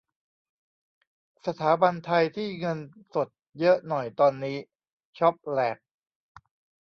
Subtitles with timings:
[1.45, 2.77] สถาบันไทยที่เงิน
[3.15, 3.27] สด
[3.59, 4.57] เยอะหน่อยตอนนี้
[5.17, 5.77] ช็อปแหลก